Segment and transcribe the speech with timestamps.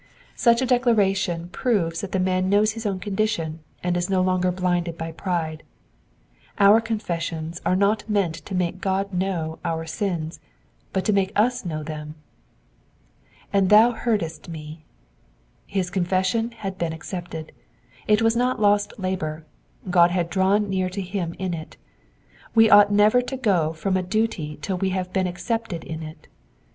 [0.35, 4.51] Such a declaration proves that the man knows his own condition, and is no longer
[4.51, 5.61] blinded by pride.
[6.57, 10.39] Our confessions are not meant to make God know our sins,
[10.91, 12.15] but to make us know them.
[13.53, 14.79] ^^And thou heardesi m^."
[15.67, 17.51] His confession had been accepted;
[18.07, 19.45] it was not lost labour;
[19.91, 21.77] God had drawn near to him in it.
[22.55, 26.27] We ought never to go from a duty till we have been accepted in it.